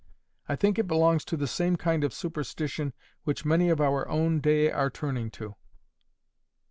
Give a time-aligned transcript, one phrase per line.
[0.49, 4.39] I think it belongs to the same kind of superstition which many of our own
[4.39, 5.53] day are turning to.